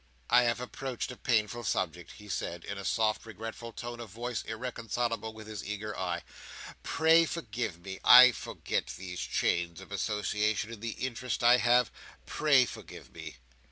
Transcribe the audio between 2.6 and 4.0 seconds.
in a soft regretful tone